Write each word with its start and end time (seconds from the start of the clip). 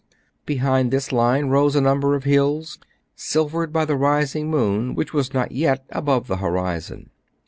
Behind 0.47 0.89
this 0.89 1.11
line 1.11 1.45
rose 1.49 1.75
a 1.75 1.81
number 1.81 2.15
of 2.15 2.23
hills, 2.23 2.79
silvered 3.15 3.71
by 3.71 3.85
the 3.85 3.95
rising 3.95 4.49
moon, 4.49 4.95
which 4.95 5.13
was 5.13 5.31
not 5.31 5.51
yet 5.51 5.85
above 5.91 6.25
the 6.25 6.37
horizon. 6.37 7.11